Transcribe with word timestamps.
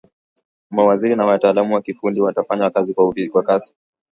mawaziri 0.71 1.15
na 1.15 1.25
wataalamu 1.25 1.73
wa 1.75 1.81
kiufundi 1.81 2.21
watafanya 2.21 2.69
kazi 2.69 2.93
kwa 3.31 3.43
kasi 3.43 3.73